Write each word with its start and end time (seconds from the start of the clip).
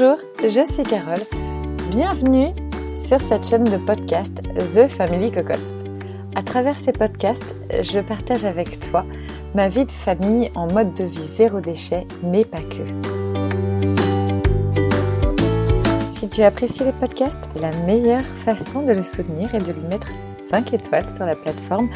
Bonjour, 0.00 0.18
je 0.44 0.64
suis 0.64 0.84
Carole. 0.84 1.24
Bienvenue 1.90 2.54
sur 2.94 3.20
cette 3.20 3.44
chaîne 3.44 3.64
de 3.64 3.78
podcast 3.78 4.32
The 4.58 4.86
Family 4.86 5.32
Cocotte. 5.32 5.74
À 6.36 6.42
travers 6.42 6.76
ces 6.76 6.92
podcasts, 6.92 7.54
je 7.70 7.98
partage 7.98 8.44
avec 8.44 8.78
toi 8.78 9.04
ma 9.56 9.68
vie 9.68 9.86
de 9.86 9.90
famille 9.90 10.52
en 10.54 10.72
mode 10.72 10.94
de 10.94 11.02
vie 11.02 11.28
zéro 11.36 11.58
déchet, 11.60 12.06
mais 12.22 12.44
pas 12.44 12.60
que. 12.60 12.84
Si 16.12 16.28
tu 16.28 16.42
apprécies 16.42 16.84
les 16.84 16.92
podcasts, 16.92 17.48
la 17.56 17.72
meilleure 17.84 18.22
façon 18.22 18.82
de 18.82 18.92
le 18.92 19.02
soutenir 19.02 19.52
est 19.52 19.66
de 19.66 19.72
lui 19.72 19.88
mettre 19.88 20.12
5 20.50 20.74
étoiles 20.74 21.10
sur 21.10 21.26
la 21.26 21.34
plateforme 21.34 21.88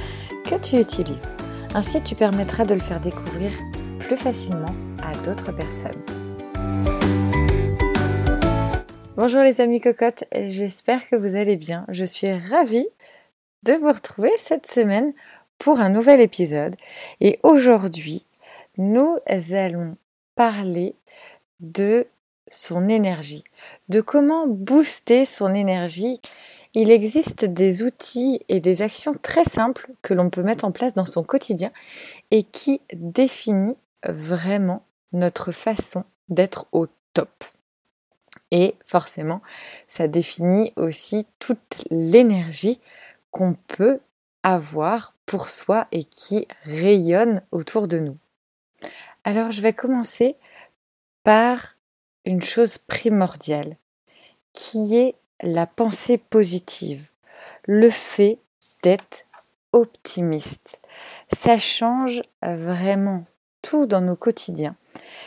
que 0.44 0.56
tu 0.56 0.80
utilises. 0.80 1.28
Ainsi, 1.74 2.02
tu 2.02 2.16
permettras 2.16 2.64
de 2.64 2.74
le 2.74 2.80
faire 2.80 3.00
découvrir 3.00 3.52
plus 4.00 4.16
facilement 4.16 4.74
à 5.00 5.14
d'autres 5.24 5.52
personnes. 5.52 6.02
Bonjour 9.14 9.42
les 9.42 9.60
amis 9.60 9.82
cocottes, 9.82 10.24
j'espère 10.32 11.06
que 11.06 11.16
vous 11.16 11.36
allez 11.36 11.56
bien. 11.56 11.84
Je 11.90 12.06
suis 12.06 12.32
ravie 12.32 12.88
de 13.62 13.74
vous 13.74 13.92
retrouver 13.92 14.32
cette 14.38 14.66
semaine 14.66 15.12
pour 15.58 15.80
un 15.80 15.90
nouvel 15.90 16.22
épisode. 16.22 16.76
Et 17.20 17.38
aujourd'hui, 17.42 18.24
nous 18.78 19.18
allons 19.50 19.98
parler 20.34 20.94
de 21.60 22.06
son 22.50 22.88
énergie, 22.88 23.44
de 23.90 24.00
comment 24.00 24.46
booster 24.46 25.26
son 25.26 25.52
énergie. 25.52 26.18
Il 26.72 26.90
existe 26.90 27.44
des 27.44 27.82
outils 27.82 28.40
et 28.48 28.60
des 28.60 28.80
actions 28.80 29.12
très 29.20 29.44
simples 29.44 29.90
que 30.00 30.14
l'on 30.14 30.30
peut 30.30 30.42
mettre 30.42 30.64
en 30.64 30.72
place 30.72 30.94
dans 30.94 31.04
son 31.04 31.22
quotidien 31.22 31.70
et 32.30 32.44
qui 32.44 32.80
définit 32.94 33.76
vraiment 34.08 34.82
notre 35.12 35.52
façon 35.52 36.04
d'être 36.30 36.66
au 36.72 36.86
top. 37.12 37.44
Et 38.52 38.76
forcément, 38.84 39.40
ça 39.88 40.06
définit 40.06 40.72
aussi 40.76 41.26
toute 41.38 41.86
l'énergie 41.90 42.80
qu'on 43.30 43.54
peut 43.54 43.98
avoir 44.42 45.14
pour 45.24 45.48
soi 45.48 45.88
et 45.90 46.04
qui 46.04 46.46
rayonne 46.64 47.42
autour 47.50 47.88
de 47.88 47.98
nous. 47.98 48.18
Alors, 49.24 49.52
je 49.52 49.62
vais 49.62 49.72
commencer 49.72 50.36
par 51.24 51.76
une 52.26 52.42
chose 52.42 52.76
primordiale, 52.76 53.76
qui 54.52 54.96
est 54.96 55.14
la 55.40 55.66
pensée 55.66 56.18
positive, 56.18 57.08
le 57.66 57.88
fait 57.88 58.38
d'être 58.82 59.24
optimiste. 59.72 60.78
Ça 61.32 61.58
change 61.58 62.20
vraiment 62.42 63.24
tout 63.62 63.86
dans 63.86 64.02
nos 64.02 64.16
quotidiens. 64.16 64.76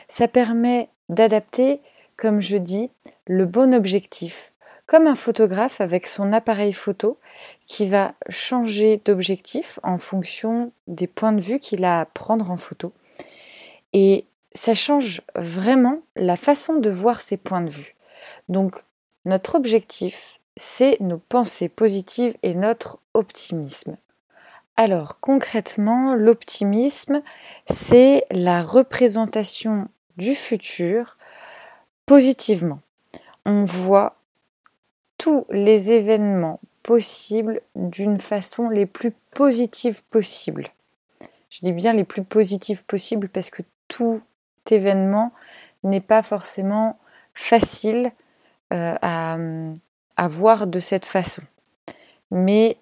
Ça 0.07 0.27
permet 0.27 0.89
d'adapter 1.09 1.81
comme 2.17 2.41
je 2.41 2.57
dis, 2.57 2.89
le 3.27 3.45
bon 3.45 3.73
objectif, 3.73 4.53
comme 4.85 5.07
un 5.07 5.15
photographe 5.15 5.81
avec 5.81 6.07
son 6.07 6.31
appareil 6.33 6.73
photo 6.73 7.17
qui 7.67 7.87
va 7.87 8.13
changer 8.29 9.01
d'objectif 9.03 9.79
en 9.83 9.97
fonction 9.97 10.71
des 10.87 11.07
points 11.07 11.33
de 11.33 11.41
vue 11.41 11.59
qu'il 11.59 11.83
a 11.85 12.01
à 12.01 12.05
prendre 12.05 12.51
en 12.51 12.57
photo. 12.57 12.93
Et 13.93 14.25
ça 14.53 14.73
change 14.73 15.21
vraiment 15.35 16.01
la 16.15 16.35
façon 16.35 16.75
de 16.75 16.89
voir 16.89 17.21
ses 17.21 17.37
points 17.37 17.61
de 17.61 17.69
vue. 17.69 17.95
Donc 18.47 18.83
notre 19.25 19.55
objectif, 19.55 20.39
c'est 20.55 20.97
nos 20.99 21.17
pensées 21.17 21.69
positives 21.69 22.35
et 22.43 22.53
notre 22.53 22.99
optimisme. 23.13 23.97
Alors 24.77 25.19
concrètement, 25.19 26.13
l'optimisme, 26.15 27.21
c'est 27.67 28.25
la 28.31 28.61
représentation 28.61 29.87
du 30.17 30.35
futur 30.35 31.17
positivement. 32.05 32.79
On 33.45 33.65
voit 33.65 34.15
tous 35.17 35.45
les 35.49 35.91
événements 35.91 36.59
possibles 36.83 37.61
d'une 37.75 38.19
façon 38.19 38.69
les 38.69 38.85
plus 38.85 39.11
positive 39.33 40.03
possible. 40.05 40.65
Je 41.49 41.59
dis 41.61 41.73
bien 41.73 41.93
les 41.93 42.03
plus 42.03 42.23
positives 42.23 42.85
possibles 42.85 43.29
parce 43.29 43.49
que 43.49 43.63
tout 43.87 44.21
événement 44.69 45.31
n'est 45.83 46.01
pas 46.01 46.21
forcément 46.21 46.97
facile 47.33 48.11
euh, 48.73 48.95
à 49.01 50.27
voir 50.27 50.67
de 50.67 50.79
cette 50.79 51.05
façon. 51.05 51.43
Mais 52.31 52.77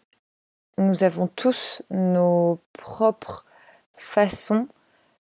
nous 0.77 1.03
avons 1.03 1.27
tous 1.27 1.83
nos 1.91 2.59
propres 2.73 3.45
façons 3.95 4.67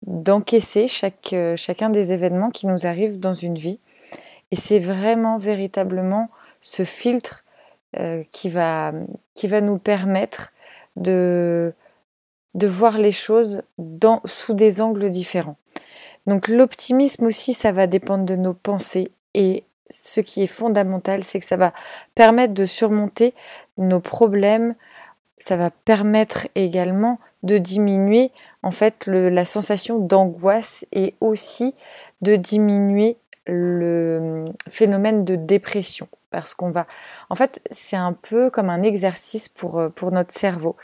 d'encaisser 0.07 0.89
chaque, 0.89 1.33
euh, 1.33 1.57
chacun 1.57 1.91
des 1.91 2.13
événements 2.13 2.51
qui 2.51 2.67
nous 2.67 2.87
arrivent 2.87 3.19
dans 3.19 3.35
une 3.35 3.57
vie. 3.57 3.81
Et 4.51 4.57
c'est 4.57 4.79
vraiment, 4.79 5.39
véritablement 5.39 6.31
ce 6.61 6.85
filtre 6.85 7.45
euh, 7.99 8.23
qui, 8.33 8.49
va, 8.49 8.93
qui 9.35 9.47
va 9.47 9.61
nous 9.61 9.79
permettre 9.79 10.53
de, 10.97 11.73
de 12.55 12.67
voir 12.67 12.99
les 12.99 13.13
choses 13.13 13.63
dans, 13.79 14.21
sous 14.25 14.55
des 14.55 14.81
angles 14.81 15.11
différents. 15.11 15.57
Donc 16.27 16.49
l'optimisme 16.49 17.27
aussi, 17.27 17.53
ça 17.53 17.73
va 17.73 17.87
dépendre 17.87 18.25
de 18.25 18.37
nos 18.37 18.55
pensées. 18.55 19.11
Et 19.35 19.65
ce 19.91 20.21
qui 20.21 20.43
est 20.43 20.49
fondamental, 20.49 21.23
c'est 21.23 21.39
que 21.41 21.47
ça 21.47 21.57
va 21.57 21.73
permettre 22.15 22.55
de 22.55 22.65
surmonter 22.65 23.35
nos 23.79 24.01
problèmes. 24.01 24.75
Ça 25.43 25.57
va 25.57 25.71
permettre 25.71 26.47
également 26.55 27.19
de 27.43 27.59
diminuer 27.59 28.31
en 28.63 28.71
fait 28.71 29.09
la 29.09 29.45
sensation 29.45 29.99
d'angoisse 29.99 30.87
et 30.93 31.17
aussi 31.21 31.75
de 32.21 32.37
diminuer 32.37 33.17
le 33.49 34.45
phénomène 34.69 35.25
de 35.25 35.35
dépression. 35.35 36.07
Parce 36.31 36.55
qu'on 36.55 36.71
va 36.71 36.87
en 37.29 37.35
fait 37.35 37.61
c'est 37.73 37.97
un 37.97 38.13
peu 38.13 38.51
comme 38.51 38.71
un 38.71 38.85
exercice 38.85 39.49
pour, 39.49 39.81
euh, 39.81 39.89
pour 39.89 40.13
notre 40.13 40.33
cerveau. 40.33 40.77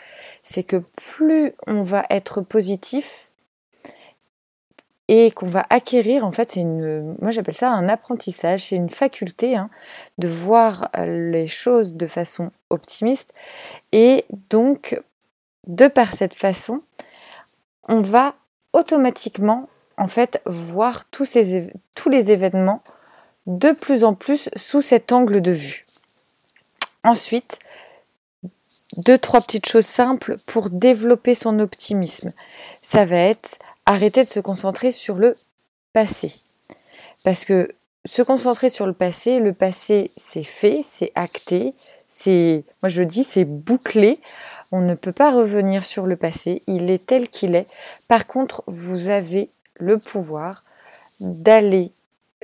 C'est 0.42 0.64
que 0.64 0.82
plus 0.96 1.52
on 1.68 1.82
va 1.82 2.04
être 2.10 2.40
positif 2.40 3.27
et 5.08 5.30
qu'on 5.30 5.46
va 5.46 5.64
acquérir 5.70 6.24
en 6.24 6.32
fait 6.32 6.50
c'est 6.50 6.60
une 6.60 7.16
moi 7.20 7.30
j'appelle 7.30 7.54
ça 7.54 7.70
un 7.70 7.88
apprentissage 7.88 8.64
c'est 8.64 8.76
une 8.76 8.90
faculté 8.90 9.56
hein, 9.56 9.70
de 10.18 10.28
voir 10.28 10.90
les 10.96 11.46
choses 11.46 11.96
de 11.96 12.06
façon 12.06 12.50
optimiste 12.70 13.32
et 13.92 14.24
donc 14.50 15.00
de 15.68 15.86
par 15.86 16.12
cette 16.12 16.34
façon, 16.34 16.80
on 17.86 18.00
va 18.00 18.34
automatiquement 18.72 19.68
en 19.96 20.08
fait 20.08 20.40
voir 20.46 21.04
tous, 21.10 21.36
tous 21.94 22.08
les 22.08 22.32
événements 22.32 22.82
de 23.46 23.72
plus 23.72 24.04
en 24.04 24.14
plus 24.14 24.48
sous 24.56 24.80
cet 24.80 25.12
angle 25.12 25.40
de 25.40 25.52
vue. 25.52 25.86
Ensuite, 27.04 27.58
deux, 28.96 29.18
trois 29.18 29.40
petites 29.40 29.68
choses 29.68 29.86
simples 29.86 30.36
pour 30.46 30.70
développer 30.70 31.34
son 31.34 31.58
optimisme. 31.60 32.32
Ça 32.82 33.04
va 33.04 33.16
être 33.16 33.58
arrêter 33.88 34.22
de 34.22 34.28
se 34.28 34.38
concentrer 34.38 34.90
sur 34.90 35.16
le 35.16 35.34
passé. 35.94 36.30
Parce 37.24 37.46
que 37.46 37.74
se 38.04 38.20
concentrer 38.20 38.68
sur 38.68 38.86
le 38.86 38.92
passé, 38.92 39.40
le 39.40 39.54
passé 39.54 40.10
c'est 40.14 40.42
fait, 40.42 40.82
c'est 40.84 41.10
acté, 41.14 41.74
c'est, 42.06 42.64
moi 42.82 42.90
je 42.90 43.02
dis, 43.02 43.24
c'est 43.24 43.46
bouclé. 43.46 44.20
On 44.72 44.82
ne 44.82 44.94
peut 44.94 45.12
pas 45.12 45.32
revenir 45.32 45.86
sur 45.86 46.06
le 46.06 46.16
passé, 46.16 46.62
il 46.66 46.90
est 46.90 47.06
tel 47.06 47.30
qu'il 47.30 47.54
est. 47.54 47.66
Par 48.08 48.26
contre, 48.26 48.62
vous 48.66 49.08
avez 49.08 49.50
le 49.76 49.98
pouvoir 49.98 50.64
d'aller 51.20 51.90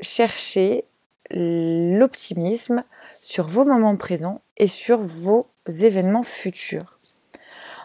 chercher 0.01 0.85
l'optimisme 1.31 2.85
sur 3.21 3.49
vos 3.49 3.67
moments 3.67 3.97
présents 3.97 4.41
et 4.57 4.67
sur 4.67 4.99
vos 4.99 5.47
événements 5.67 6.23
futurs. 6.23 6.99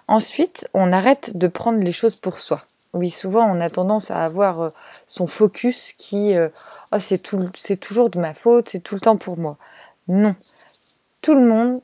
Ensuite, 0.08 0.66
on 0.74 0.94
arrête 0.94 1.38
de 1.38 1.48
prendre 1.50 1.80
les 1.80 1.92
choses 1.92 2.16
pour 2.16 2.40
soi. 2.40 2.62
Oui, 2.94 3.10
souvent 3.10 3.46
on 3.46 3.62
a 3.62 3.70
tendance 3.70 4.10
à 4.10 4.24
avoir 4.24 4.62
euh, 4.62 4.70
son 5.06 5.28
focus 5.28 5.94
qui 5.94 6.34
oh, 6.92 7.00
c'est, 7.00 7.22
c'est 7.56 7.78
toujours 7.78 8.10
de 8.10 8.20
ma 8.20 8.34
faute, 8.34 8.70
c'est 8.70 8.80
tout 8.80 8.96
le 8.96 9.02
temps 9.02 9.18
pour 9.18 9.38
moi. 9.38 9.58
Non, 10.08 10.36
tout 11.22 11.36
le 11.36 11.46
monde 11.46 11.82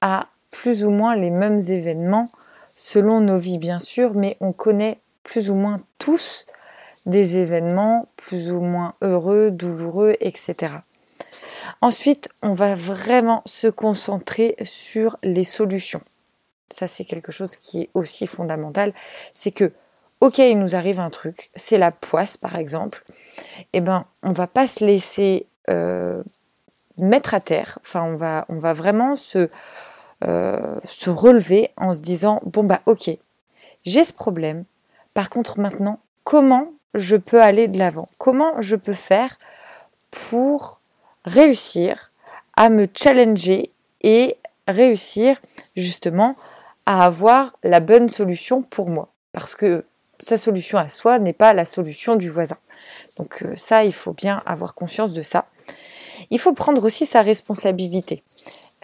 a 0.00 0.26
plus 0.50 0.84
ou 0.84 0.90
moins 0.90 1.14
les 1.14 1.30
mêmes 1.30 1.60
événements 1.60 2.28
selon 2.76 3.20
nos 3.20 3.38
vies 3.38 3.58
bien 3.58 3.78
sûr, 3.78 4.12
mais 4.16 4.36
on 4.40 4.52
connaît 4.52 4.98
plus 5.22 5.50
ou 5.50 5.54
moins 5.54 5.76
tous 5.98 6.46
des 7.06 7.36
événements 7.36 8.08
plus 8.16 8.50
ou 8.50 8.60
moins 8.60 8.94
heureux, 9.02 9.50
douloureux, 9.50 10.14
etc. 10.20 10.76
Ensuite, 11.80 12.28
on 12.42 12.54
va 12.54 12.74
vraiment 12.74 13.42
se 13.46 13.66
concentrer 13.66 14.56
sur 14.62 15.16
les 15.22 15.44
solutions. 15.44 16.00
Ça, 16.70 16.86
c'est 16.86 17.04
quelque 17.04 17.32
chose 17.32 17.56
qui 17.56 17.82
est 17.82 17.90
aussi 17.94 18.26
fondamental. 18.26 18.92
C'est 19.32 19.52
que 19.52 19.72
ok, 20.24 20.38
il 20.38 20.58
nous 20.58 20.74
arrive 20.74 21.00
un 21.00 21.10
truc, 21.10 21.50
c'est 21.54 21.76
la 21.76 21.92
poisse 21.92 22.38
par 22.38 22.56
exemple, 22.56 23.04
eh 23.74 23.82
ben, 23.82 24.06
on 24.22 24.32
va 24.32 24.46
pas 24.46 24.66
se 24.66 24.82
laisser 24.82 25.46
euh, 25.68 26.22
mettre 26.96 27.34
à 27.34 27.40
terre, 27.40 27.78
enfin, 27.82 28.04
on 28.04 28.16
va, 28.16 28.46
on 28.48 28.58
va 28.58 28.72
vraiment 28.72 29.16
se, 29.16 29.50
euh, 30.24 30.80
se 30.88 31.10
relever 31.10 31.72
en 31.76 31.92
se 31.92 32.00
disant, 32.00 32.40
bon 32.46 32.64
bah 32.64 32.80
ok, 32.86 33.10
j'ai 33.84 34.02
ce 34.02 34.14
problème, 34.14 34.64
par 35.12 35.28
contre 35.28 35.60
maintenant, 35.60 36.00
comment 36.24 36.72
je 36.94 37.16
peux 37.16 37.42
aller 37.42 37.68
de 37.68 37.78
l'avant? 37.78 38.08
Comment 38.16 38.62
je 38.62 38.76
peux 38.76 38.94
faire 38.94 39.38
pour 40.10 40.80
réussir 41.26 42.12
à 42.56 42.70
me 42.70 42.88
challenger 42.96 43.72
et 44.00 44.38
réussir 44.68 45.38
justement 45.76 46.34
à 46.86 47.04
avoir 47.04 47.52
la 47.62 47.80
bonne 47.80 48.08
solution 48.08 48.62
pour 48.62 48.88
moi? 48.88 49.08
Parce 49.32 49.54
que 49.54 49.84
sa 50.20 50.36
solution 50.36 50.78
à 50.78 50.88
soi 50.88 51.18
n'est 51.18 51.32
pas 51.32 51.52
la 51.52 51.64
solution 51.64 52.16
du 52.16 52.28
voisin. 52.30 52.58
Donc 53.18 53.42
euh, 53.42 53.54
ça, 53.56 53.84
il 53.84 53.92
faut 53.92 54.12
bien 54.12 54.42
avoir 54.46 54.74
conscience 54.74 55.12
de 55.12 55.22
ça. 55.22 55.46
Il 56.30 56.38
faut 56.38 56.52
prendre 56.52 56.84
aussi 56.84 57.06
sa 57.06 57.22
responsabilité. 57.22 58.22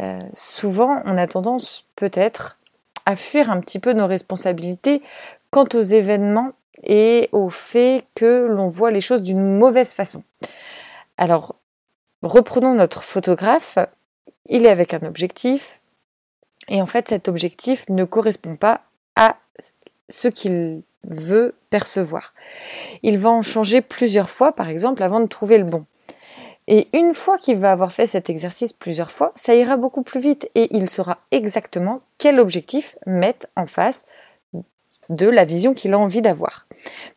Euh, 0.00 0.18
souvent, 0.34 1.02
on 1.04 1.16
a 1.16 1.26
tendance 1.26 1.84
peut-être 1.96 2.58
à 3.06 3.16
fuir 3.16 3.50
un 3.50 3.60
petit 3.60 3.78
peu 3.78 3.92
nos 3.92 4.06
responsabilités 4.06 5.02
quant 5.50 5.66
aux 5.74 5.80
événements 5.80 6.52
et 6.82 7.28
au 7.32 7.50
fait 7.50 8.04
que 8.14 8.46
l'on 8.46 8.68
voit 8.68 8.90
les 8.90 9.00
choses 9.00 9.22
d'une 9.22 9.58
mauvaise 9.58 9.92
façon. 9.92 10.22
Alors, 11.16 11.54
reprenons 12.22 12.74
notre 12.74 13.02
photographe. 13.02 13.78
Il 14.46 14.64
est 14.64 14.70
avec 14.70 14.94
un 14.94 15.02
objectif, 15.06 15.80
et 16.68 16.80
en 16.80 16.86
fait, 16.86 17.08
cet 17.08 17.28
objectif 17.28 17.88
ne 17.88 18.04
correspond 18.04 18.56
pas 18.56 18.82
à 19.16 19.36
ce 20.10 20.28
qu'il 20.28 20.82
veut 21.04 21.54
percevoir. 21.70 22.34
Il 23.02 23.18
va 23.18 23.30
en 23.30 23.42
changer 23.42 23.80
plusieurs 23.80 24.28
fois, 24.28 24.52
par 24.52 24.68
exemple, 24.68 25.02
avant 25.02 25.20
de 25.20 25.26
trouver 25.26 25.58
le 25.58 25.64
bon. 25.64 25.86
Et 26.68 26.86
une 26.92 27.14
fois 27.14 27.38
qu'il 27.38 27.56
va 27.56 27.72
avoir 27.72 27.90
fait 27.90 28.06
cet 28.06 28.30
exercice 28.30 28.72
plusieurs 28.72 29.10
fois, 29.10 29.32
ça 29.34 29.54
ira 29.54 29.76
beaucoup 29.76 30.02
plus 30.02 30.20
vite 30.20 30.48
et 30.54 30.68
il 30.76 30.88
saura 30.88 31.18
exactement 31.32 32.00
quel 32.18 32.38
objectif 32.38 32.96
mettre 33.06 33.46
en 33.56 33.66
face 33.66 34.04
de 35.08 35.26
la 35.26 35.44
vision 35.44 35.74
qu'il 35.74 35.94
a 35.94 35.98
envie 35.98 36.22
d'avoir. 36.22 36.66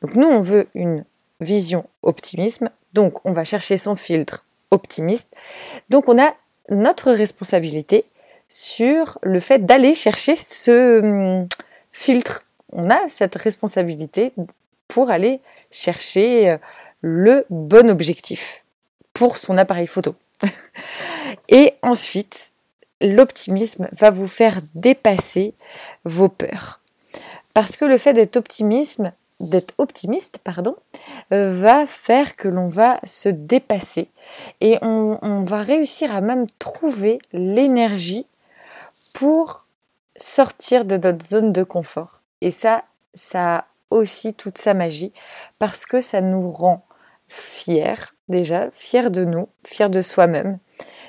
Donc 0.02 0.16
nous, 0.16 0.28
on 0.28 0.42
veut 0.42 0.68
une 0.74 1.04
vision 1.40 1.86
optimisme, 2.02 2.70
donc 2.94 3.24
on 3.26 3.32
va 3.32 3.44
chercher 3.44 3.78
son 3.78 3.96
filtre 3.96 4.44
optimiste. 4.72 5.28
Donc 5.90 6.10
on 6.10 6.20
a 6.20 6.34
notre 6.70 7.12
responsabilité 7.12 8.06
sur 8.50 9.18
le 9.22 9.40
fait 9.40 9.66
d'aller 9.66 9.94
chercher 9.94 10.36
ce 10.36 11.00
hum, 11.00 11.48
filtre. 11.92 12.44
On 12.74 12.90
a 12.90 13.08
cette 13.08 13.36
responsabilité 13.36 14.34
pour 14.88 15.10
aller 15.10 15.40
chercher 15.72 16.50
euh, 16.50 16.58
le 17.02 17.46
bon 17.50 17.90
objectif 17.90 18.64
pour 19.14 19.38
son 19.38 19.58
appareil 19.58 19.88
photo. 19.88 20.16
Et 21.50 21.74
ensuite, 21.82 22.52
l'optimisme 23.02 23.88
va 23.92 24.10
vous 24.10 24.28
faire 24.28 24.60
dépasser 24.76 25.54
vos 26.06 26.30
peurs. 26.30 26.82
Parce 27.54 27.76
que 27.76 27.86
le 27.86 27.98
fait 27.98 28.14
d'être 28.14 28.42
d'être 29.40 29.74
optimiste, 29.78 30.38
pardon, 30.44 30.76
euh, 31.32 31.54
va 31.54 31.86
faire 31.86 32.36
que 32.36 32.48
l'on 32.48 32.68
va 32.68 33.00
se 33.04 33.30
dépasser 33.30 34.08
et 34.62 34.78
on, 34.82 35.44
va 35.44 35.62
réussir 35.62 36.14
à 36.16 36.22
même 36.22 36.48
trouver 36.60 37.20
l'énergie 37.34 38.28
pour 39.14 39.66
sortir 40.16 40.86
de 40.86 40.98
notre 40.98 41.24
zone 41.24 41.52
de 41.52 41.64
confort. 41.64 42.23
Et 42.44 42.52
ça, 42.52 42.84
ça 43.14 43.56
a 43.56 43.66
aussi 43.90 44.34
toute 44.34 44.58
sa 44.58 44.74
magie 44.74 45.14
parce 45.60 45.86
que 45.86 46.02
ça 46.02 46.20
nous 46.20 46.52
rend 46.52 46.86
fiers, 47.30 48.12
déjà, 48.28 48.70
fiers 48.72 49.10
de 49.10 49.24
nous, 49.24 49.48
fiers 49.64 49.88
de 49.88 50.02
soi-même. 50.02 50.60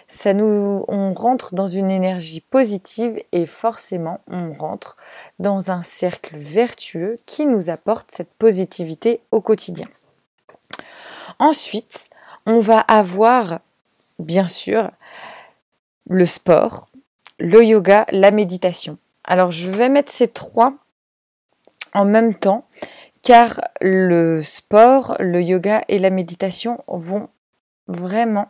Ça 0.06 0.32
nous, 0.32 0.84
on 0.86 1.12
rentre 1.12 1.56
dans 1.56 1.66
une 1.66 1.90
énergie 1.90 2.40
positive 2.40 3.20
et 3.32 3.46
forcément 3.46 4.20
on 4.28 4.52
rentre 4.52 4.96
dans 5.40 5.72
un 5.72 5.82
cercle 5.82 6.36
vertueux 6.36 7.18
qui 7.26 7.46
nous 7.46 7.68
apporte 7.68 8.12
cette 8.12 8.34
positivité 8.34 9.20
au 9.32 9.40
quotidien. 9.40 9.88
Ensuite, 11.40 12.10
on 12.46 12.60
va 12.60 12.78
avoir 12.78 13.58
bien 14.20 14.46
sûr 14.46 14.88
le 16.08 16.26
sport, 16.26 16.86
le 17.40 17.64
yoga, 17.64 18.06
la 18.12 18.30
méditation. 18.30 18.98
Alors 19.24 19.50
je 19.50 19.68
vais 19.68 19.88
mettre 19.88 20.12
ces 20.12 20.28
trois 20.28 20.74
en 21.94 22.04
même 22.04 22.34
temps 22.34 22.64
car 23.22 23.62
le 23.80 24.42
sport, 24.42 25.16
le 25.18 25.42
yoga 25.42 25.82
et 25.88 25.98
la 25.98 26.10
méditation 26.10 26.84
vont 26.86 27.30
vraiment 27.88 28.48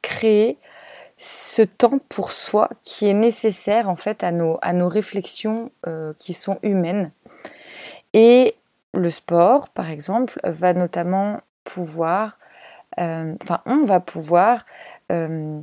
créer 0.00 0.58
ce 1.18 1.62
temps 1.62 1.98
pour 2.08 2.32
soi 2.32 2.70
qui 2.82 3.06
est 3.06 3.14
nécessaire 3.14 3.88
en 3.88 3.96
fait 3.96 4.24
à 4.24 4.32
nos, 4.32 4.58
à 4.62 4.72
nos 4.72 4.88
réflexions 4.88 5.70
euh, 5.86 6.12
qui 6.18 6.32
sont 6.32 6.58
humaines. 6.62 7.10
Et 8.14 8.54
le 8.94 9.10
sport, 9.10 9.68
par 9.68 9.90
exemple, 9.90 10.40
va 10.44 10.72
notamment 10.72 11.40
pouvoir, 11.64 12.38
euh, 12.98 13.34
enfin, 13.42 13.60
on 13.66 13.84
va 13.84 14.00
pouvoir 14.00 14.64
euh, 15.12 15.60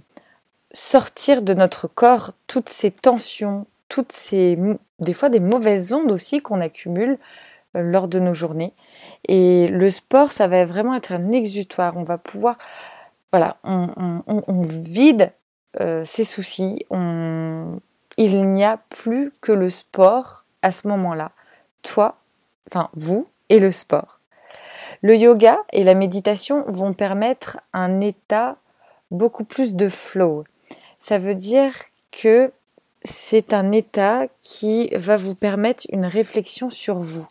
sortir 0.71 1.41
de 1.41 1.53
notre 1.55 1.87
corps 1.87 2.33
toutes 2.47 2.69
ces 2.69 2.91
tensions, 2.91 3.65
toutes 3.89 4.11
ces, 4.11 4.57
des 5.03 5.13
fois 5.13 5.29
des 5.29 5.39
mauvaises 5.39 5.93
ondes 5.93 6.11
aussi 6.11 6.41
qu'on 6.41 6.61
accumule 6.61 7.17
euh, 7.75 7.81
lors 7.81 8.07
de 8.07 8.19
nos 8.19 8.33
journées. 8.33 8.73
Et 9.27 9.67
le 9.67 9.89
sport, 9.89 10.31
ça 10.31 10.47
va 10.47 10.65
vraiment 10.65 10.95
être 10.95 11.11
un 11.11 11.31
exutoire. 11.31 11.97
On 11.97 12.03
va 12.03 12.17
pouvoir, 12.17 12.57
voilà, 13.31 13.57
on, 13.63 14.61
vide 14.61 15.31
ses 16.03 16.23
soucis. 16.23 16.85
il 16.91 18.51
n'y 18.51 18.63
a 18.63 18.77
plus 18.89 19.31
que 19.41 19.51
le 19.51 19.69
sport 19.69 20.43
à 20.61 20.71
ce 20.71 20.87
moment-là. 20.87 21.31
Toi, 21.83 22.17
enfin 22.69 22.89
vous 22.93 23.27
et 23.49 23.59
le 23.59 23.71
sport. 23.71 24.19
Le 25.03 25.17
yoga 25.17 25.59
et 25.73 25.83
la 25.83 25.95
méditation 25.95 26.63
vont 26.67 26.93
permettre 26.93 27.59
un 27.73 27.99
état 27.99 28.55
beaucoup 29.11 29.43
plus 29.43 29.73
de 29.75 29.89
flow. 29.89 30.45
Ça 30.97 31.19
veut 31.19 31.35
dire 31.35 31.73
que 32.11 32.51
c'est 33.05 33.53
un 33.53 33.71
état 33.71 34.27
qui 34.41 34.89
va 34.95 35.17
vous 35.17 35.35
permettre 35.35 35.85
une 35.89 36.05
réflexion 36.05 36.69
sur 36.69 36.99
vous. 36.99 37.27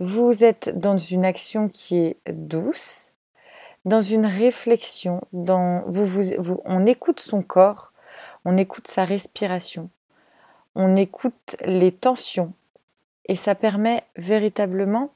Vous 0.00 0.44
êtes 0.44 0.78
dans 0.78 0.96
une 0.96 1.24
action 1.24 1.68
qui 1.68 1.98
est 1.98 2.16
douce, 2.30 3.12
dans 3.84 4.02
une 4.02 4.26
réflexion, 4.26 5.22
dans, 5.32 5.82
vous, 5.86 6.22
vous, 6.38 6.60
on 6.64 6.86
écoute 6.86 7.20
son 7.20 7.42
corps, 7.42 7.92
on 8.44 8.56
écoute 8.56 8.86
sa 8.86 9.04
respiration, 9.04 9.88
on 10.74 10.94
écoute 10.94 11.56
les 11.64 11.92
tensions, 11.92 12.52
et 13.26 13.34
ça 13.34 13.54
permet 13.54 14.04
véritablement 14.16 15.10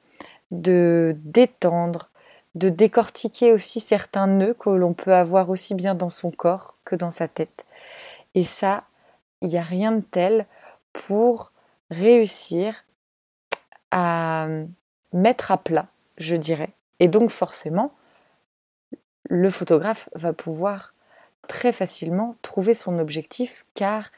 de 0.51 1.15
détendre, 1.17 2.09
de 2.55 2.69
décortiquer 2.69 3.51
aussi 3.51 3.79
certains 3.79 4.27
nœuds 4.27 4.55
que 4.57 4.69
l'on 4.69 4.93
peut 4.93 5.13
avoir 5.13 5.49
aussi 5.49 5.75
bien 5.75 5.95
dans 5.95 6.09
son 6.09 6.31
corps 6.31 6.75
que 6.85 6.95
dans 6.95 7.11
sa 7.11 7.27
tête. 7.27 7.65
Et 8.35 8.43
ça, 8.43 8.83
il 9.43 9.49
n'y 9.49 9.57
a 9.57 9.61
rien 9.61 9.91
de 9.91 10.01
tel 10.01 10.47
pour 10.93 11.51
réussir 11.91 12.85
à 13.91 14.47
mettre 15.11 15.51
à 15.51 15.57
plat, 15.57 15.85
je 16.17 16.35
dirais. 16.35 16.69
Et 16.99 17.07
donc 17.07 17.29
forcément, 17.29 17.91
le 19.29 19.49
photographe 19.51 20.09
va 20.15 20.33
pouvoir 20.33 20.95
très 21.47 21.71
facilement 21.71 22.35
trouver 22.41 22.73
son 22.73 22.97
objectif 22.99 23.65
car 23.73 24.11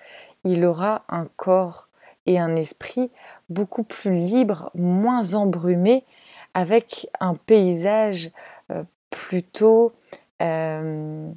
il 0.44 0.64
aura 0.64 1.04
un 1.10 1.26
corps 1.36 1.90
et 2.28 2.40
un 2.40 2.56
esprit 2.56 3.12
beaucoup 3.50 3.84
plus 3.84 4.14
libre, 4.14 4.72
moins 4.76 5.34
embrumé, 5.34 6.06
avec 6.54 7.08
un 7.20 7.36
paysage 7.36 8.30
euh, 8.72 8.84
plutôt 9.10 9.94
euh, 10.42 11.32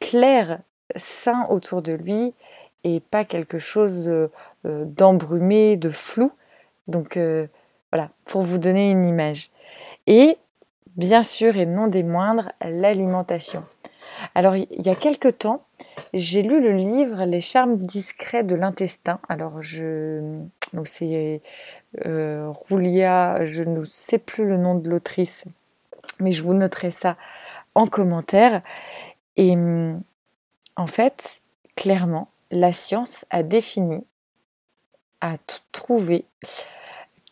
clair, 0.00 0.60
sain 0.96 1.46
autour 1.50 1.82
de 1.82 1.92
lui, 1.92 2.34
et 2.84 3.00
pas 3.00 3.24
quelque 3.24 3.58
chose 3.58 4.08
euh, 4.08 4.28
d'embrumé, 4.64 5.76
de 5.76 5.90
flou. 5.90 6.32
Donc 6.88 7.16
voilà, 7.92 8.08
pour 8.24 8.42
vous 8.42 8.58
donner 8.58 8.90
une 8.90 9.04
image. 9.04 9.50
Et 10.08 10.38
bien 10.96 11.22
sûr, 11.22 11.56
et 11.56 11.66
non 11.66 11.86
des 11.86 12.02
moindres, 12.02 12.50
l'alimentation. 12.60 13.64
Alors, 14.34 14.56
il 14.56 14.82
y 14.82 14.90
a 14.90 14.94
quelque 14.94 15.28
temps, 15.28 15.62
j'ai 16.12 16.42
lu 16.42 16.60
le 16.60 16.72
livre 16.72 17.24
Les 17.24 17.40
charmes 17.40 17.76
discrets 17.76 18.44
de 18.44 18.54
l'intestin. 18.54 19.20
Alors, 19.28 19.62
je. 19.62 20.38
C'est 20.84 21.42
euh, 22.06 22.48
Roulia, 22.48 23.44
je 23.44 23.64
ne 23.64 23.82
sais 23.82 24.18
plus 24.18 24.46
le 24.46 24.56
nom 24.56 24.76
de 24.76 24.88
l'autrice, 24.88 25.44
mais 26.20 26.30
je 26.30 26.44
vous 26.44 26.54
noterai 26.54 26.92
ça 26.92 27.16
en 27.74 27.86
commentaire. 27.86 28.62
Et 29.36 29.56
en 30.76 30.86
fait, 30.86 31.40
clairement, 31.74 32.28
la 32.50 32.72
science 32.72 33.24
a 33.30 33.42
défini, 33.42 34.04
a 35.20 35.36
trouvé 35.72 36.24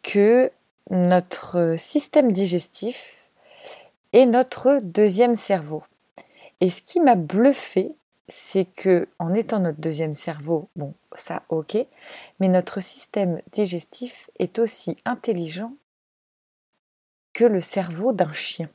que 0.02 0.50
notre 0.90 1.76
système 1.78 2.32
digestif 2.32 3.30
est 4.12 4.26
notre 4.26 4.80
deuxième 4.82 5.34
cerveau. 5.34 5.82
Et 6.60 6.70
ce 6.70 6.82
qui 6.82 7.00
m'a 7.00 7.14
bluffé, 7.14 7.94
c'est 8.28 8.66
que 8.76 9.08
en 9.18 9.34
étant 9.34 9.60
notre 9.60 9.80
deuxième 9.80 10.14
cerveau, 10.14 10.68
bon, 10.76 10.94
ça 11.16 11.42
ok, 11.48 11.76
mais 12.40 12.48
notre 12.48 12.80
système 12.80 13.40
digestif 13.52 14.30
est 14.38 14.58
aussi 14.58 14.96
intelligent 15.04 15.72
que 17.32 17.44
le 17.44 17.60
cerveau 17.60 18.12
d'un 18.12 18.32
chien. 18.32 18.68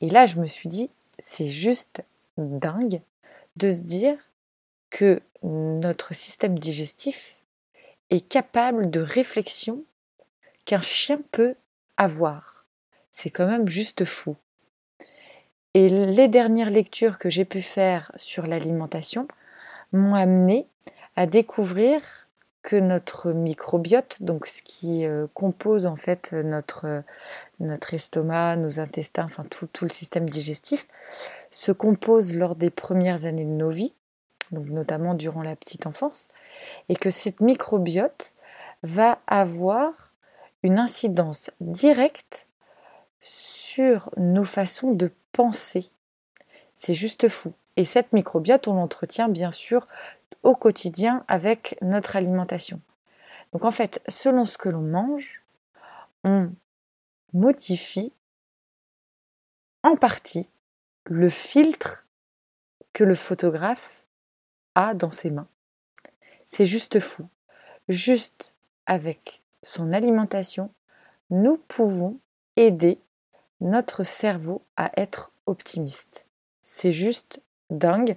Et 0.00 0.10
là, 0.10 0.26
je 0.26 0.40
me 0.40 0.46
suis 0.46 0.68
dit, 0.68 0.90
c'est 1.18 1.48
juste 1.48 2.02
dingue 2.36 3.00
de 3.56 3.70
se 3.70 3.80
dire 3.80 4.18
que 4.90 5.20
notre 5.42 6.14
système 6.14 6.58
digestif 6.58 7.36
est 8.10 8.20
capable 8.20 8.90
de 8.90 9.00
réflexion 9.00 9.84
qu'un 10.64 10.82
chien 10.82 11.20
peut 11.32 11.54
avoir. 11.96 12.64
C'est 13.10 13.30
quand 13.30 13.46
même 13.46 13.68
juste 13.68 14.04
fou. 14.04 14.36
Et 15.74 15.88
les 15.88 16.28
dernières 16.28 16.70
lectures 16.70 17.18
que 17.18 17.30
j'ai 17.30 17.44
pu 17.44 17.62
faire 17.62 18.12
sur 18.16 18.46
l'alimentation 18.46 19.26
m'ont 19.92 20.14
amené 20.14 20.66
à 21.16 21.26
découvrir 21.26 22.02
que 22.62 22.76
notre 22.76 23.32
microbiote, 23.32 24.22
donc 24.22 24.46
ce 24.46 24.62
qui 24.62 25.04
euh, 25.04 25.26
compose 25.34 25.86
en 25.86 25.96
fait 25.96 26.32
notre, 26.32 27.02
estomac, 27.92 28.56
nos 28.56 28.78
intestins, 28.78 29.24
enfin 29.24 29.44
tout, 29.50 29.66
tout, 29.66 29.84
le 29.84 29.90
système 29.90 30.30
digestif, 30.30 30.86
se 31.50 31.72
compose 31.72 32.34
lors 32.34 32.54
des 32.54 32.70
premières 32.70 33.24
années 33.24 33.44
de 33.44 33.50
nos 33.50 33.70
vies, 33.70 33.94
notamment 34.52 35.14
durant 35.14 35.42
la 35.42 35.56
petite 35.56 35.86
enfance, 35.86 36.28
et 36.88 36.96
que 36.96 37.10
cette 37.10 37.40
microbiote 37.40 38.34
va 38.82 39.18
avoir 39.26 40.12
une 40.62 40.78
incidence 40.78 41.50
directe 41.60 42.46
sur 43.20 44.10
nos 44.16 44.44
façons 44.44 44.92
de 44.92 45.10
penser. 45.32 45.90
C'est 46.74 46.94
juste 46.94 47.28
fou. 47.28 47.52
Et 47.76 47.84
cette 47.84 48.12
microbiote, 48.12 48.68
on 48.68 48.74
l'entretient 48.74 49.28
bien 49.28 49.50
sûr 49.50 49.86
au 50.42 50.54
quotidien 50.54 51.24
avec 51.28 51.76
notre 51.80 52.16
alimentation. 52.16 52.80
Donc 53.52 53.64
en 53.64 53.70
fait, 53.70 54.02
selon 54.08 54.44
ce 54.44 54.58
que 54.58 54.68
l'on 54.68 54.80
mange, 54.80 55.42
on 56.24 56.50
modifie 57.32 58.12
en 59.82 59.96
partie 59.96 60.48
le 61.04 61.28
filtre 61.28 62.04
que 62.92 63.04
le 63.04 63.14
photographe 63.14 64.01
dans 64.74 65.10
ses 65.10 65.30
mains. 65.30 65.48
C'est 66.44 66.66
juste 66.66 67.00
fou. 67.00 67.28
Juste 67.88 68.56
avec 68.86 69.42
son 69.62 69.92
alimentation, 69.92 70.70
nous 71.30 71.56
pouvons 71.68 72.18
aider 72.56 72.98
notre 73.60 74.04
cerveau 74.04 74.62
à 74.76 74.90
être 74.96 75.32
optimiste. 75.46 76.26
C'est 76.60 76.92
juste 76.92 77.42
dingue. 77.70 78.16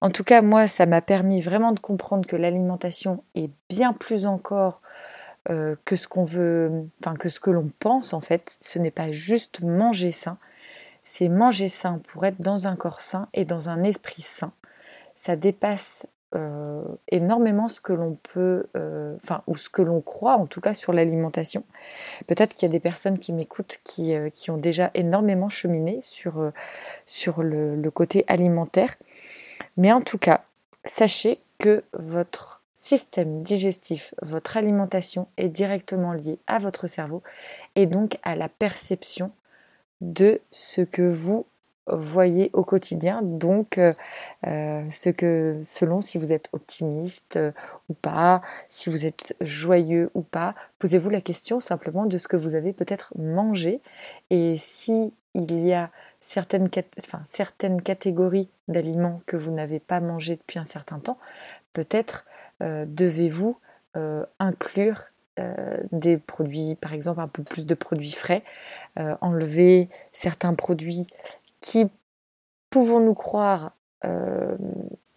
En 0.00 0.10
tout 0.10 0.24
cas, 0.24 0.42
moi, 0.42 0.66
ça 0.66 0.86
m'a 0.86 1.02
permis 1.02 1.40
vraiment 1.40 1.72
de 1.72 1.80
comprendre 1.80 2.26
que 2.26 2.36
l'alimentation 2.36 3.22
est 3.34 3.50
bien 3.68 3.92
plus 3.92 4.26
encore 4.26 4.80
euh, 5.48 5.76
que 5.84 5.96
ce 5.96 6.08
qu'on 6.08 6.24
veut, 6.24 6.88
enfin 7.00 7.16
que 7.16 7.28
ce 7.28 7.40
que 7.40 7.50
l'on 7.50 7.70
pense 7.78 8.12
en 8.12 8.20
fait. 8.20 8.56
Ce 8.60 8.78
n'est 8.78 8.90
pas 8.90 9.12
juste 9.12 9.62
manger 9.62 10.12
sain, 10.12 10.38
c'est 11.02 11.28
manger 11.28 11.68
sain 11.68 12.00
pour 12.08 12.24
être 12.24 12.40
dans 12.40 12.66
un 12.66 12.76
corps 12.76 13.00
sain 13.00 13.28
et 13.32 13.44
dans 13.44 13.68
un 13.68 13.82
esprit 13.82 14.22
sain. 14.22 14.52
Ça 15.20 15.36
dépasse 15.36 16.06
euh, 16.34 16.82
énormément 17.08 17.68
ce 17.68 17.78
que 17.78 17.92
l'on 17.92 18.16
peut, 18.32 18.64
euh, 18.74 19.14
ou 19.46 19.54
ce 19.54 19.68
que 19.68 19.82
l'on 19.82 20.00
croit 20.00 20.36
en 20.36 20.46
tout 20.46 20.62
cas 20.62 20.72
sur 20.72 20.94
l'alimentation. 20.94 21.62
Peut-être 22.26 22.54
qu'il 22.54 22.66
y 22.66 22.70
a 22.70 22.72
des 22.72 22.80
personnes 22.80 23.18
qui 23.18 23.34
m'écoutent 23.34 23.76
qui, 23.84 24.14
euh, 24.14 24.30
qui, 24.30 24.50
ont 24.50 24.56
déjà 24.56 24.90
énormément 24.94 25.50
cheminé 25.50 26.00
sur, 26.02 26.50
sur 27.04 27.42
le, 27.42 27.76
le, 27.76 27.90
côté 27.90 28.24
alimentaire. 28.28 28.96
Mais 29.76 29.92
en 29.92 30.00
tout 30.00 30.16
cas, 30.16 30.42
sachez 30.86 31.36
que 31.58 31.84
votre 31.92 32.62
système 32.74 33.42
digestif, 33.42 34.14
votre 34.22 34.56
alimentation 34.56 35.28
est 35.36 35.50
directement 35.50 36.14
lié 36.14 36.38
à 36.46 36.56
votre 36.56 36.86
cerveau 36.86 37.22
et 37.74 37.84
donc 37.84 38.16
à 38.22 38.36
la 38.36 38.48
perception 38.48 39.32
de 40.00 40.38
ce 40.50 40.80
que 40.80 41.02
vous 41.02 41.44
voyez 41.96 42.50
au 42.52 42.64
quotidien. 42.64 43.20
Donc, 43.22 43.78
euh, 43.78 43.92
euh, 44.46 44.82
ce 44.90 45.10
que, 45.10 45.60
selon 45.62 46.00
si 46.00 46.18
vous 46.18 46.32
êtes 46.32 46.48
optimiste 46.52 47.36
euh, 47.36 47.52
ou 47.88 47.94
pas, 47.94 48.42
si 48.68 48.90
vous 48.90 49.06
êtes 49.06 49.34
joyeux 49.40 50.10
ou 50.14 50.22
pas, 50.22 50.54
posez-vous 50.78 51.10
la 51.10 51.20
question 51.20 51.60
simplement 51.60 52.06
de 52.06 52.18
ce 52.18 52.28
que 52.28 52.36
vous 52.36 52.54
avez 52.54 52.72
peut-être 52.72 53.12
mangé 53.18 53.80
et 54.30 54.56
si 54.56 55.12
il 55.34 55.64
y 55.64 55.72
a 55.72 55.90
certaines, 56.20 56.68
catégories 56.68 58.48
d'aliments 58.68 59.22
que 59.26 59.36
vous 59.36 59.52
n'avez 59.52 59.78
pas 59.78 60.00
mangé 60.00 60.36
depuis 60.36 60.58
un 60.58 60.64
certain 60.64 60.98
temps, 60.98 61.18
peut-être 61.72 62.26
devez-vous 62.60 63.56
inclure 64.40 65.04
des 65.92 66.18
produits, 66.18 66.74
par 66.74 66.92
exemple 66.92 67.20
un 67.20 67.28
peu 67.28 67.44
plus 67.44 67.64
de 67.64 67.74
produits 67.74 68.10
frais, 68.10 68.42
enlever 68.96 69.88
certains 70.12 70.54
produits 70.54 71.06
qui, 71.60 71.88
pouvons-nous 72.70 73.14
croire, 73.14 73.72
euh, 74.04 74.56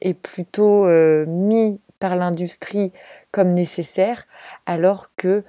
est 0.02 0.14
plutôt 0.14 0.86
euh, 0.86 1.26
mis 1.26 1.80
par 2.00 2.18
l'industrie 2.18 2.92
comme 3.32 3.54
nécessaire, 3.54 4.26
alors 4.66 5.12
que 5.16 5.44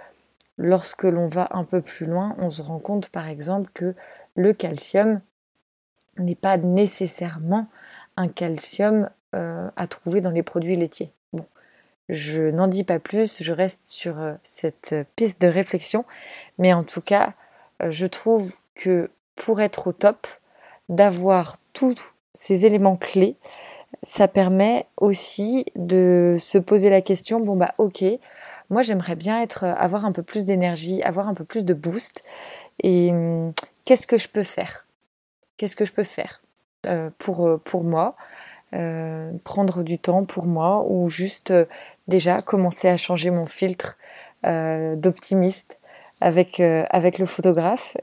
lorsque 0.56 1.02
l'on 1.02 1.26
va 1.26 1.48
un 1.50 1.64
peu 1.64 1.80
plus 1.80 2.06
loin, 2.06 2.36
on 2.38 2.50
se 2.50 2.62
rend 2.62 2.78
compte 2.78 3.08
par 3.08 3.28
exemple 3.28 3.70
que 3.74 3.94
le 4.36 4.52
calcium 4.52 5.20
n'est 6.18 6.36
pas 6.36 6.56
nécessairement 6.56 7.66
un 8.16 8.28
calcium 8.28 9.10
euh, 9.34 9.68
à 9.74 9.88
trouver 9.88 10.20
dans 10.20 10.30
les 10.30 10.44
produits 10.44 10.76
laitiers. 10.76 11.10
Bon, 11.32 11.44
je 12.08 12.42
n'en 12.42 12.68
dis 12.68 12.84
pas 12.84 13.00
plus, 13.00 13.42
je 13.42 13.52
reste 13.52 13.86
sur 13.86 14.14
cette 14.44 14.94
piste 15.16 15.40
de 15.40 15.48
réflexion, 15.48 16.04
mais 16.58 16.72
en 16.72 16.84
tout 16.84 17.00
cas, 17.00 17.32
je 17.80 18.06
trouve 18.06 18.54
que 18.76 19.10
pour 19.34 19.60
être 19.60 19.88
au 19.88 19.92
top, 19.92 20.28
d'avoir 20.88 21.58
tous 21.72 21.98
ces 22.34 22.66
éléments 22.66 22.96
clés, 22.96 23.36
ça 24.02 24.28
permet 24.28 24.86
aussi 24.96 25.64
de 25.76 26.36
se 26.38 26.58
poser 26.58 26.90
la 26.90 27.00
question 27.00 27.40
bon 27.40 27.56
bah 27.56 27.72
ok, 27.78 28.04
moi 28.70 28.82
j'aimerais 28.82 29.16
bien 29.16 29.40
être 29.42 29.64
avoir 29.64 30.04
un 30.04 30.12
peu 30.12 30.22
plus 30.22 30.44
d'énergie, 30.44 31.02
avoir 31.02 31.28
un 31.28 31.34
peu 31.34 31.44
plus 31.44 31.64
de 31.64 31.74
boost. 31.74 32.22
Et 32.82 33.10
hum, 33.10 33.52
qu'est-ce 33.84 34.06
que 34.06 34.18
je 34.18 34.28
peux 34.28 34.42
faire? 34.42 34.86
Qu'est-ce 35.56 35.76
que 35.76 35.84
je 35.84 35.92
peux 35.92 36.04
faire 36.04 36.42
euh, 36.86 37.10
pour, 37.18 37.46
euh, 37.46 37.56
pour 37.64 37.84
moi 37.84 38.14
euh, 38.74 39.30
prendre 39.44 39.82
du 39.82 39.98
temps 39.98 40.24
pour 40.24 40.46
moi 40.46 40.84
ou 40.88 41.08
juste 41.08 41.52
déjà 42.08 42.42
commencer 42.42 42.88
à 42.88 42.96
changer 42.96 43.30
mon 43.30 43.46
filtre 43.46 43.96
d'optimiste 44.96 45.78
avec 46.20 46.58
le 46.58 47.26
photographe 47.26 47.96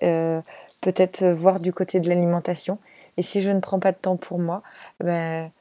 peut-être 0.81 1.21
euh, 1.21 1.33
voir 1.33 1.59
du 1.59 1.71
côté 1.71 1.99
de 1.99 2.09
l'alimentation. 2.09 2.79
Et 3.17 3.21
si 3.21 3.41
je 3.41 3.51
ne 3.51 3.59
prends 3.59 3.79
pas 3.79 3.91
de 3.91 3.97
temps 3.97 4.17
pour 4.17 4.39
moi, 4.39 4.63
ben, 4.99 5.51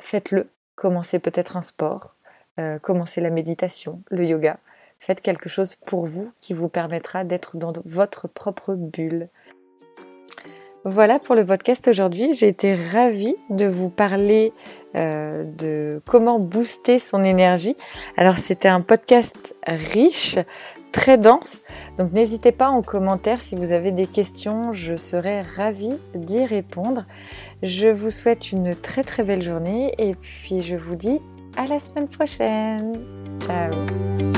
faites-le. 0.00 0.50
Commencez 0.74 1.18
peut-être 1.18 1.56
un 1.56 1.62
sport, 1.62 2.16
euh, 2.58 2.78
commencez 2.78 3.22
la 3.22 3.30
méditation, 3.30 4.02
le 4.10 4.26
yoga. 4.26 4.58
Faites 4.98 5.22
quelque 5.22 5.48
chose 5.48 5.74
pour 5.74 6.06
vous 6.06 6.32
qui 6.38 6.52
vous 6.52 6.68
permettra 6.68 7.24
d'être 7.24 7.56
dans 7.56 7.72
votre 7.84 8.28
propre 8.28 8.74
bulle. 8.74 9.28
Voilà 10.88 11.18
pour 11.18 11.34
le 11.34 11.44
podcast 11.44 11.88
aujourd'hui. 11.88 12.32
J'ai 12.32 12.46
été 12.46 12.76
ravie 12.76 13.34
de 13.50 13.66
vous 13.66 13.88
parler 13.88 14.52
euh, 14.94 15.42
de 15.44 16.00
comment 16.06 16.38
booster 16.38 17.00
son 17.00 17.24
énergie. 17.24 17.76
Alors 18.16 18.38
c'était 18.38 18.68
un 18.68 18.80
podcast 18.82 19.56
riche, 19.66 20.38
très 20.92 21.18
dense. 21.18 21.62
Donc 21.98 22.12
n'hésitez 22.12 22.52
pas 22.52 22.68
en 22.68 22.82
commentaire 22.82 23.40
si 23.40 23.56
vous 23.56 23.72
avez 23.72 23.92
des 23.92 24.06
questions, 24.06 24.72
je 24.72 24.96
serai 24.96 25.42
ravie 25.42 25.96
d'y 26.14 26.44
répondre. 26.44 27.04
Je 27.62 27.88
vous 27.88 28.10
souhaite 28.10 28.52
une 28.52 28.74
très 28.74 29.04
très 29.04 29.22
belle 29.22 29.42
journée 29.42 29.94
et 29.98 30.14
puis 30.14 30.62
je 30.62 30.76
vous 30.76 30.94
dis 30.94 31.20
à 31.56 31.66
la 31.66 31.78
semaine 31.78 32.08
prochaine. 32.08 33.00
Ciao 33.40 34.35